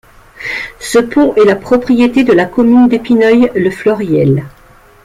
[0.79, 4.45] Ce pont est la propriété de la commune d'Épineuil-le-Fleuriel.